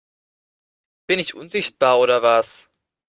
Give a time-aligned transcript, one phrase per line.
[1.07, 2.67] Bin ich unsichtbar oder was?